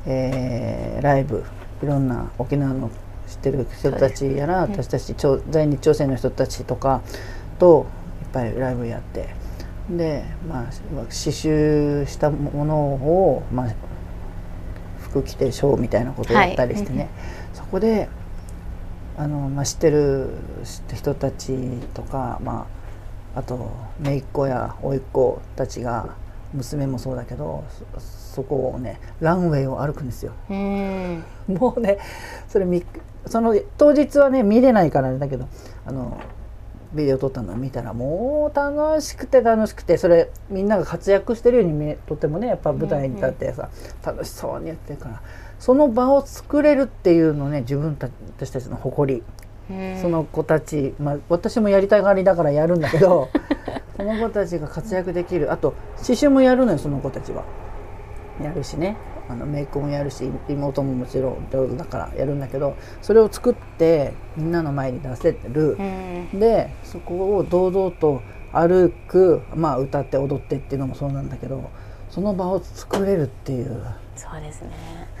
[0.06, 1.44] えーライブ
[1.82, 2.90] いろんな沖縄の
[3.30, 7.00] 知ってる人たちやら、私たち朝在日朝鮮の人たちとか
[7.58, 7.86] と
[8.22, 9.28] いっぱいライブやって。
[9.88, 13.74] で、まあ、刺繍したものを、まあ、
[15.00, 17.08] 服着てショーみたいなことをやったりしてね、はい。
[17.54, 18.08] そこで
[19.16, 20.30] あの、まあ、知ってる
[20.94, 21.56] 人たち
[21.94, 22.66] とか、ま
[23.34, 26.14] あ、あと姪っ子や甥っ子たちが
[26.52, 27.64] 娘もそうだけど
[28.30, 30.32] そそこをねランウェイを歩くんですよ。
[30.48, 30.52] う
[31.52, 31.98] もうね
[32.48, 32.84] それみ
[33.26, 35.48] その当日はね見れないからだけど
[35.84, 36.20] あの
[36.94, 43.68] ビデオ撮ったのを見たらもう楽しくて楽しくてそれみんなが活躍してるように見えとてもねやっぱ舞台に立ってさ、
[44.04, 45.22] 楽しそうにやってるから
[45.58, 49.20] その場を作れるっていうのね自分た私たちの誇り。
[49.20, 53.28] うんその子たち、まあ、私もやりたがりだからやるんだけど
[53.96, 57.44] その子たちが活躍できるあと刺繍もやるのよその子たちは。
[58.42, 58.96] やるしね。
[59.28, 65.76] あのメイクもやるし妹ももちろん上手だからやるんだけどそれを作ってみんなの前に出せる。
[65.78, 65.82] う。
[66.36, 66.40] ん。
[66.40, 68.22] でそこを堂々と
[68.52, 71.70] 歩く、まあ、歌って踊ってっていうのもそうなんだけど
[72.08, 73.84] その場を作れるっていう。
[74.16, 74.70] そうですね。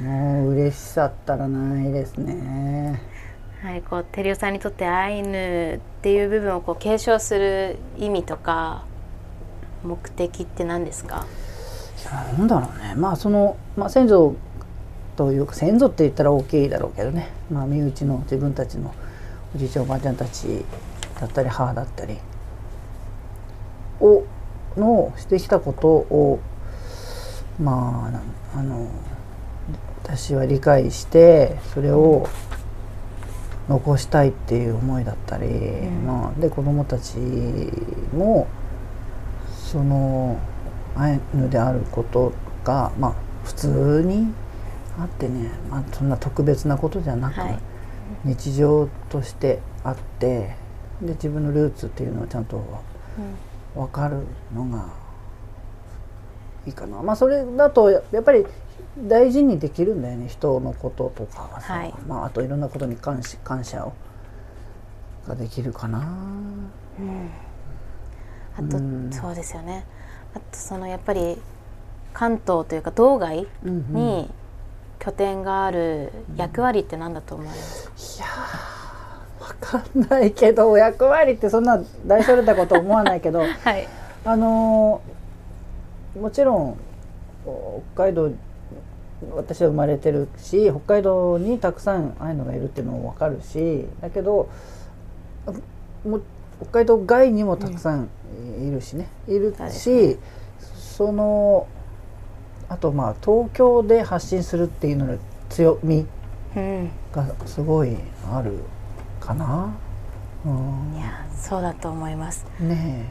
[0.00, 3.00] もう嬉しさったらないですね。
[3.62, 8.84] はい、こう照代さんにとってアイヌっていう部分をこう継承する意味とか
[9.84, 11.26] 目的って何ですか？
[12.04, 12.94] なんだろうね。
[12.96, 14.34] まあその、まあ、先祖
[15.16, 18.94] というか先祖って言ったら大きいだろうけどね、まあ、身内の自分たちの
[19.54, 20.64] おじいちゃんおばあちゃんたち
[21.20, 22.16] だったり母だったり
[24.00, 24.24] を
[24.76, 26.40] のしてきたことを
[27.60, 28.10] ま
[28.54, 28.88] ああの
[30.02, 32.26] 私は理解してそれを
[33.68, 36.06] 残したいっていう思いだったり、ん。
[36.06, 37.18] まあ、で子供たち
[38.12, 38.48] も
[39.70, 40.40] その
[41.00, 42.32] アイヌであること
[42.62, 44.32] がまあ普通に
[44.98, 47.58] あってね、まあ、そんな特別なことじゃなく、はい。
[48.24, 50.56] 日常としてあって
[51.00, 52.62] で自分のルーツっていうのをちゃんと
[53.74, 54.88] 分かるのが
[56.66, 57.02] いいかな。
[57.02, 58.44] まあそれだとやっぱり
[58.98, 61.94] 大事にできるんだよね人のこととかはさ、はい。
[62.06, 63.94] まあ、あといろんなことに感謝感謝を
[65.26, 66.00] ができるかな。
[68.58, 69.10] あと、うん。
[69.10, 69.86] そうですよね
[70.34, 71.36] あとそのやっぱり
[72.12, 73.94] 関東というか道外うんうん。
[73.94, 74.30] に
[74.98, 77.92] 拠点がある役割って何だと思われますか、
[78.24, 83.88] いやーわかんないけど役割ってそんな大それたこと思わないけど はい。
[84.24, 86.76] あのーもちろん
[87.46, 88.30] お北海道
[89.36, 94.48] 私は生まれてるし北海道にたくさんああいうのがいるっていうのも分かるしだけど
[96.04, 96.20] も
[96.60, 98.08] 北海道外にもたくさん
[98.58, 100.18] いるしね、いるし
[100.74, 101.66] その
[102.68, 106.06] あとまあ東京で発信するっていうのの強み
[106.56, 106.90] うん。
[107.12, 107.96] がすごい
[108.32, 108.58] ある
[109.20, 109.72] かな。
[110.44, 110.96] うん。
[110.96, 112.46] いやそうだと思います。
[112.60, 113.06] ね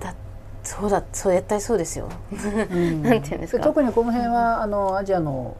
[0.00, 0.14] だ
[0.62, 2.08] そうだそう絶対そうですよ。
[2.32, 2.36] え、
[2.70, 3.02] うん。
[3.04, 3.62] なんていうんですか。
[3.62, 5.56] 特にこの辺はあのアジアの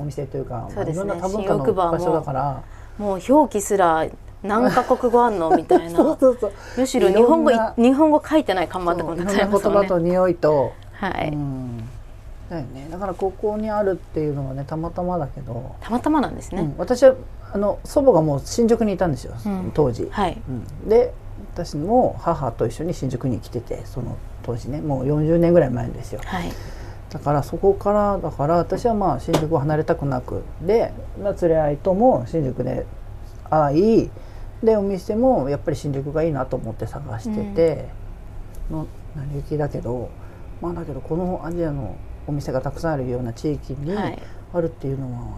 [0.00, 1.04] お店というかそうですね。
[1.04, 2.62] まあいろんな多文化の場所だから。
[2.98, 4.06] もう表記すら
[4.42, 5.50] 何カ国語あんの？
[5.56, 6.52] みたい そうなそうそう。
[6.76, 11.78] むしろ日本語日本語書いてない看板とかもたくさんありますもんね匂いと、はい、うん。
[12.48, 12.88] だよね。
[12.90, 16.74] だからここにあるっていうのはねたまたまだけど、たまたまなんですね、うん。
[16.78, 17.14] 私は
[17.52, 19.72] あの祖母がもう新宿にいたんですよ、うん。
[19.74, 20.40] 当時、はい。
[20.48, 20.50] う
[20.86, 20.88] ん。
[20.88, 21.12] で
[21.54, 24.80] 私も母と一緒に新宿に来ててその当時ね。
[24.80, 26.20] もう40年ぐらい前ですよ。
[26.24, 26.52] はい。
[27.10, 30.42] だからそこからだから私はまあ新宿を離れたくなく。
[30.62, 32.86] で、まあ、連れ合いとも新宿で
[33.50, 34.10] 会い
[34.62, 37.88] でお店もやっぱり新宿がいいなと思って探してて、
[38.70, 40.10] の成り行きだけど
[40.60, 44.18] まあだけどこのアジアのお店がたくさんあるような地域にはい。
[44.52, 45.36] あるっていうのは、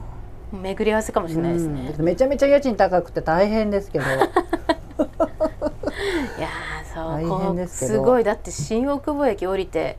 [0.52, 4.04] 巡り合わせかもしれないですね、うんめちゃめちゃ家賃高くて大変ですけど。
[4.06, 7.92] いやーそう大変ですけど。
[7.94, 9.98] すごいだって新大久保駅降りて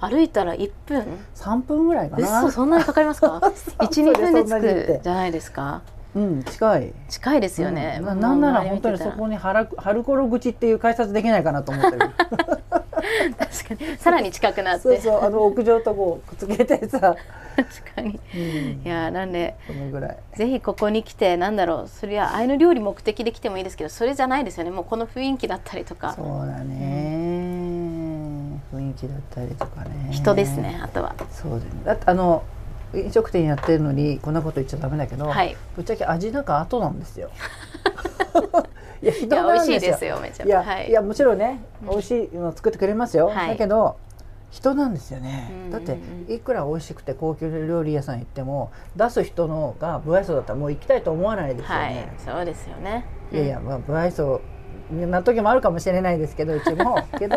[0.00, 3.40] 歩いたら1分？3分ぐらいかな嘘そんなにかかりますか
[3.78, 5.82] 12分で着くじゃないですか
[6.14, 6.92] うん近い。
[7.08, 8.20] 近いですよね、うん。
[8.20, 11.98] なんなら本当にそこにハラハルコロ口っていう改札できないかなと思ってる。
[13.38, 13.96] 確かに。
[13.98, 14.82] さらに近くなって。
[14.82, 17.00] そうそうあの屋上とこうくっつけてさ、
[17.56, 18.20] 確かに。
[18.34, 18.40] うん。
[18.84, 19.56] いやーなんで。
[19.66, 20.16] そのぐらい。
[20.34, 21.88] ぜひここに来てなんだろう。
[21.88, 24.70] それはアイヌ料理目的で来てもいいですけどそれじゃないですよね。
[24.70, 26.12] もうこの雰囲気だったりとか。
[26.12, 30.08] そうだね、雰囲気だったりとかね。
[30.10, 31.14] 人ですねあとは。
[31.30, 31.68] そうだよね。
[31.84, 32.42] だってあの
[32.96, 35.56] 飲食店やってるのにこんなこと言っちゃダメだけど、はい。
[35.76, 37.30] ぶっちゃけ味なんか後なんですよ。
[39.02, 39.70] いや人いやなんですよ。
[39.70, 40.88] 美味しいですよめちゃいや、はい。
[40.88, 43.48] い、やもちろんね美味しいの作ってくれますよ、はい。
[43.48, 43.96] だけど
[44.50, 45.70] 人なんですよね、うんうんうん。
[45.70, 53.04] だっていくら美味しくて高級料理屋さん行っても出す人のが不愛想だったらもう行きたいと思わないですよはいね、そうですよね。
[53.32, 54.40] い、やいや、まあ、不愛想
[54.90, 56.98] な時もあるかもしれないですけどうちも。
[57.18, 57.36] けど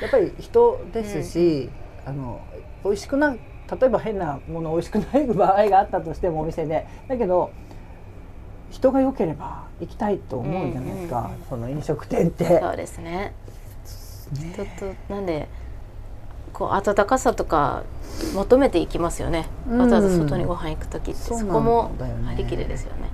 [0.00, 1.70] やっぱり人ですし、
[2.04, 2.40] あの
[2.84, 3.36] 美味しくな
[3.80, 6.86] 例えば変なもの美味しくない場合があったとしてもお店で。
[7.08, 7.50] だけど
[8.70, 11.42] 人が良ければ行きたいと思うじゃないですか、うんうんうん。
[11.48, 12.60] その飲食店って。
[12.60, 13.34] そうですね。
[14.32, 14.52] ね。
[14.56, 15.48] ちょっとなんで
[16.52, 17.82] こう温かさとか
[18.34, 19.78] 求めていきますよね、うん。
[19.78, 22.28] わざわざ外にご飯行く時ってそこもだよね。
[22.28, 23.08] 張り切るですよね。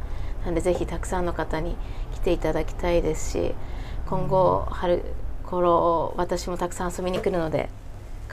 [0.45, 1.77] なんでぜひたくさんの方に
[2.15, 3.55] 来ていただきたいですし
[4.09, 5.03] 今後春
[5.45, 7.69] 頃私もたくさん遊びに来るので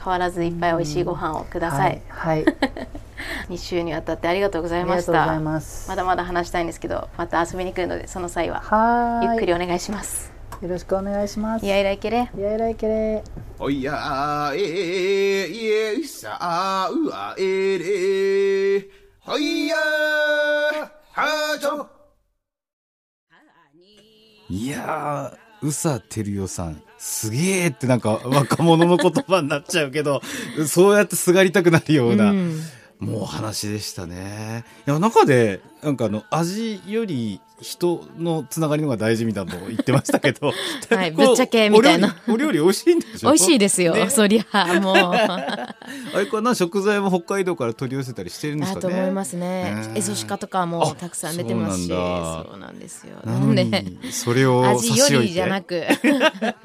[0.06, 2.56] 変わらずいっぱい美味しいご飯をください、はい、はい、
[3.50, 5.12] 2週にわたってありがとうござあいました。
[5.12, 5.88] りがとうございます。
[5.88, 8.62] まだまだ話したいんですけどまた遊びに来るのでその際は
[9.24, 10.32] ゆっくりお願いします。
[10.62, 11.66] よろしくお願いします。
[11.66, 12.30] いやいらいけれ。
[12.36, 13.24] いやいらいけれ。
[13.58, 18.88] おやええいさあうあえれ
[19.20, 19.76] ほいや
[21.12, 21.88] はちょ。
[24.48, 30.22] いやー、宇佐照代さん、すげえってなんか若者の言葉になっちゃうけど、
[30.66, 32.60] そうやってすがりたくなるような、うん
[32.98, 34.64] もうお話でしたね。
[34.86, 40.52] いや、中で、なんかあの、味より人のつながりの方が大事みたいなのを言ってましたけど、
[40.94, 42.14] はいぶっちゃけみたいな。
[42.28, 44.10] お料理 美味しいんでしょ美味しいですよ、ね。
[44.10, 44.96] そりゃもう。
[44.96, 45.76] あ
[46.14, 48.82] れかな食材も北海道から取り寄せたりしてるんですかね。
[48.82, 49.74] だと思いますね。
[49.74, 51.90] ねエゾシカとかもたくさん出てますし。
[51.92, 53.16] あそうなんですよ。
[53.24, 55.84] なのでに、それを差味よりじゃなく。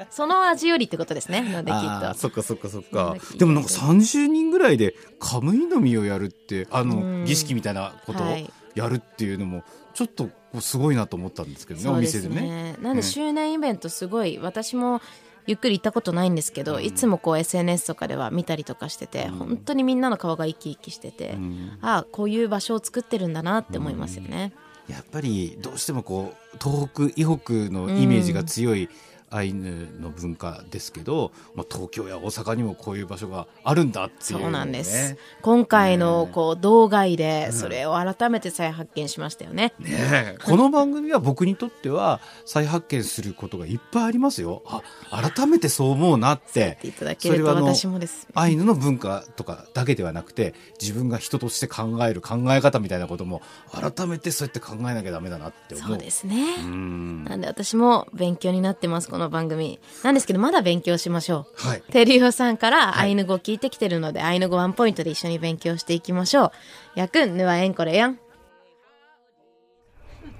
[0.09, 1.41] その味よりってことですね。
[1.41, 2.17] のできっと。
[2.17, 3.15] そっかそっかそっか。
[3.31, 3.37] 気。
[3.37, 7.25] でもなんか30人ぐらいでカムイの実をやるって、あの、うん。
[7.25, 8.23] 儀式みたいなこと？
[8.23, 10.29] をはいやるっていうのも、ちょっと
[10.59, 12.41] すごいなと思ったんですけどね、おそうです店でね。
[12.73, 15.01] ねなんで周年イベントすごい私も
[15.47, 16.83] ゆっくり行ったことないんですけど、うん。
[16.83, 19.33] いつもこう SNS とかでは見たりとかしてて、うん。
[19.37, 21.77] 本当にみんなの顔が生き生きしてて、うん。
[21.81, 24.53] ああこういう場所を作ってるんだなって思いますよね。
[24.87, 28.89] やっぱりどうしてもこう東北以北のイメージが強い
[29.31, 35.17] アイヌの文化ですけど、まあ、東京や大阪にもこういう場所があるんだっていう、ね、そうなんです。
[35.41, 39.73] 今回のねこう道外でうんそれを改めて再発見しましたよね。
[39.79, 44.63] ねえこの番組は僕にとっては再発見することがいっぱいありますよ。
[44.65, 48.27] あ改めてそう思うなっていただけるとそれはあの私もです。
[48.33, 53.41] アイヌの文化とかだけではなくて自分が人として考える考え方みたいなことも
[53.71, 55.87] 改めてそうやって考えなきゃダメだなって思う。
[55.89, 56.55] そうですね。
[56.59, 59.79] うんなんで私も勉強になってますこの番組。
[60.03, 61.67] なんですけどまだ勉強しましょう。
[61.67, 61.81] はい。
[61.91, 66.51] テリオさんからはいアイヌ語聞いてきてるので、アイヌ語ワンポイントで一緒に勉強していきましょう。
[66.95, 68.19] やくんぬはえんこれやん。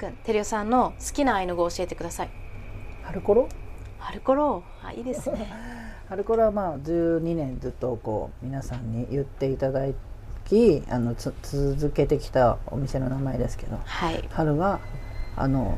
[0.02, 2.30] くんテリオさんの好きなアイヌ語を教えてください
[3.04, 3.48] 春コロ？
[4.00, 5.48] 春コロあいいですね
[6.10, 9.82] 春コロはまあ12年ずっとこう皆さんに言っていただ
[10.46, 14.80] きあのつ続けてきたお店の名前ですけどはい春は
[15.38, 15.78] あの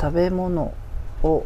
[0.00, 0.72] 食べ物
[1.22, 1.44] を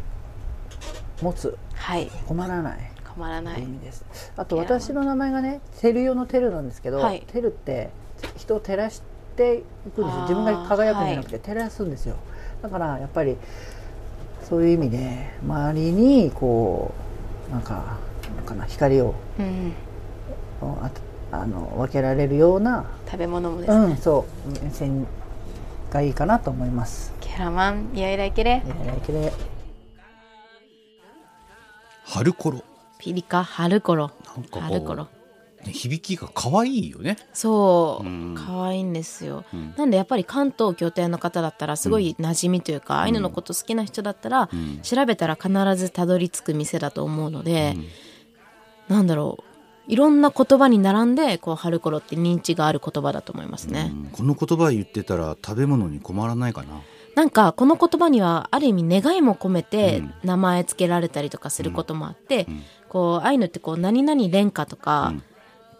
[1.21, 1.57] 持つ。
[1.73, 2.09] はい。
[2.27, 2.91] 困らない。
[3.15, 3.61] 困らない。
[3.61, 4.05] 意味です。
[4.37, 7.23] あと私の名前がねテル用のテルなんですけど、はい。
[7.27, 7.89] テルって
[8.37, 9.01] 人を照らし
[9.35, 10.21] ていくんですよ。
[10.23, 12.15] 自分が輝くんじゃなくて照らすんですよ。
[12.61, 13.37] だからやっぱり
[14.43, 16.93] そういう意味で周りにこ
[17.49, 17.97] うなんか
[18.35, 19.73] なんかな光をうん。
[20.63, 20.91] あ
[21.31, 23.85] あの分けられるような、食べ物もですね。
[23.85, 25.07] うん、そう目線
[25.89, 27.13] がいいかなと思います。
[27.21, 29.31] Keraman iairai-kire いやいやきれい
[32.03, 32.63] 春コロ。
[32.97, 34.11] ピリカ春コロ。
[34.35, 35.07] なんか春コロ。
[35.65, 37.17] ね響きが可愛いよね。
[37.33, 38.35] そううん。
[38.35, 39.73] 可愛いんですよ、うん。
[39.77, 44.79] なんでやっぱり関東拠点の方だったらすごい馴染みというか、アイヌのこと好きな人だったら、ん。
[44.81, 47.75] 調べたら必ずたどり着く店だと思うので、
[48.87, 49.51] なんだろう。
[49.87, 54.09] いろんな言葉に並んでこう春コロって認知がある言葉だと思いますね、うん。
[54.11, 56.81] この言葉言ってたら食べ物に困らないかな。
[57.15, 60.13] なんかこの言葉にはある意味願いも込めてうん。
[60.23, 62.63] 名前付けられたりとかすることもあって、ん。
[62.89, 65.17] こうアイヌってこう何々廉価とかうん。
[65.17, 65.21] っ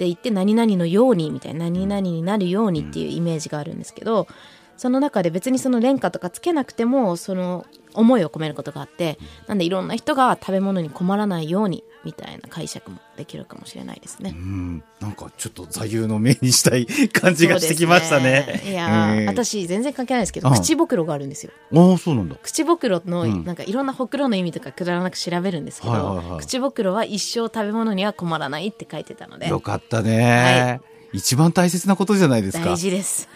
[0.01, 4.27] て言って何々のようにみたいな何々になるようにっていうイメージがあるんですけど
[4.75, 14.39] その中で別にその廉価とかつけなくてもその思いを込めることがあってなんでいろんな人が食べ物に困らないようにみたいな解釈もできるかもしれないですねう。
[14.39, 18.43] ん、なんかちょっと座右の銘にしたい感じがしてきましたね。
[18.45, 21.51] そうですいやー、うん私全然関係ないですけどうん口袋があるんですよ。
[21.75, 22.35] ああ、そうなんだ。
[22.41, 30.81] 口袋のうんなんかいろんなほくろの意味とかくだらなく調べるんですけど、はいはいはい口袋は一生食べ物には困らないって書いてたのでよかったね、
[31.13, 32.65] 一番大切なことじゃないですか。
[32.65, 33.29] 大事です。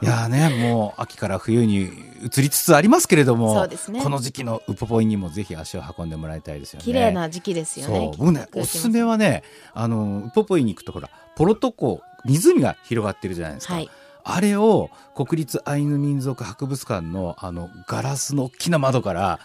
[0.00, 1.90] いやーね、もう秋から冬に
[2.22, 6.84] 移りつつありますけれども、そうですねこの時期のウポポイにもぜひ足を運んでもらいたいですよね。
[6.84, 8.10] 綺麗な時期ですよね。
[8.16, 8.26] そう。
[8.26, 9.42] 僕ね、おすすめはね、
[9.74, 13.74] あの、ウポポイに行くとほら、ポロト湖、湖が広がってるじゃないですか。
[13.74, 13.90] はい
[14.30, 19.40] あれを国立アイヌ民族博物館のあのガラスの大きな窓から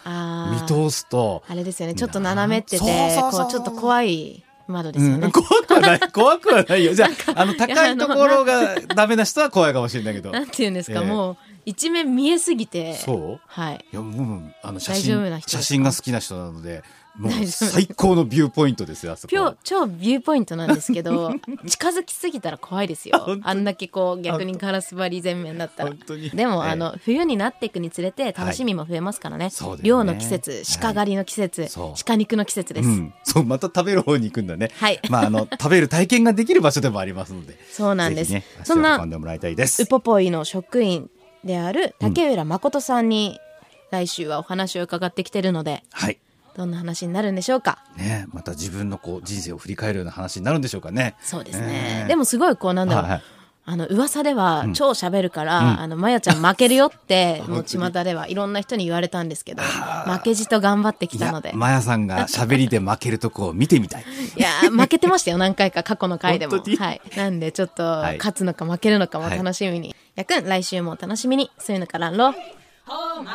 [0.60, 1.94] 見通すと、あれですよね。
[1.94, 5.26] ちょっと斜めってて、ちょっと怖い窓ですよね。
[5.26, 6.94] うん、怖くはない、 怖くはないよ。
[6.94, 10.30] じゃあ、あの、高いところがダメな人は怖いかもしれないけど。
[10.30, 11.36] なんて言うんですか、ええもう
[11.66, 12.94] 一面見えすぎて。
[12.94, 13.40] そう？
[13.46, 13.84] はい。
[13.92, 16.82] いや、もう、あの、写真写真が好きな人なので、
[17.16, 21.32] もう最高のビューポイントですよ、あそこ超ビューポイントなんですけど
[21.66, 23.38] 近づきすぎたら怖いですよ。
[23.42, 25.92] あんだけこう逆にガラス張り全面だったら。
[25.92, 26.70] でも、ええ。
[26.70, 30.10] あの冬になっていくにつれて楽しみも増えますからね,、そうだよね。
[30.10, 32.04] 漁の季節鹿狩りの季節、そう。
[32.04, 33.14] 鹿肉の季節です、うん。
[33.22, 34.70] そう、また食べる方に行くんだね。
[34.74, 35.00] はい。
[35.08, 37.56] まあ、あの、食べる体験ができる場所でもありますので。
[37.70, 38.34] そうなんです。
[38.64, 39.82] そんな足を運んでもらいたいです。
[39.82, 39.86] ウ。
[39.86, 41.10] ポポイの職員
[41.44, 43.38] である竹浦誠さんに
[43.90, 45.84] 来週はお話を伺ってきてるので。
[45.92, 46.18] はい。
[46.56, 47.78] どんな話になるんでしょうか？
[47.96, 51.16] ねまた自分のこう、人生を振り返るような話になるんでしょうかね。
[51.20, 52.08] そうですね、ねえ。
[52.08, 53.22] でもすごいこうなんだろう、はいはい。
[53.66, 64.04] あの噂では超喋るから、うんあのまやちゃん負けるよって もう巷ではいろんな人に言われたんですけど負けじと頑張ってきいやたので、マヤさんが喋りで負けるとこを見てみたい。
[64.36, 66.58] いやー負けてましたよ何回か過去の回でも。
[66.58, 67.00] はい。
[67.16, 68.18] なんでちょっとはい。
[68.18, 71.50] 勝つのか負けるのかも楽しみに、やくん来週もお楽しみに。
[71.58, 72.32] そういうのからんろ
[72.86, 73.30] ほま